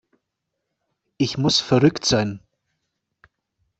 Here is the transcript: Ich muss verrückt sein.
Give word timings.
Ich 1.17 1.37
muss 1.37 1.59
verrückt 1.59 2.05
sein. 2.05 2.41